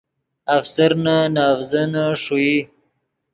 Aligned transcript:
افسرنے 0.57 1.17
نے 1.33 1.41
اڤزینے 1.51 2.05
ݰوئی 2.21 2.55